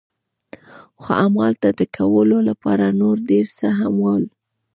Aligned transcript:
خو 1.01 1.09
همالته 1.21 1.69
د 1.79 1.81
کولو 1.97 2.37
لپاره 2.49 2.87
نور 3.01 3.15
ډېر 3.29 3.45
څه 3.57 3.67
هم 3.79 3.93
ول. 4.05 4.23